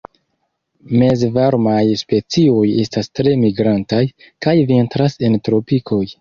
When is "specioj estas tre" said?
2.03-3.35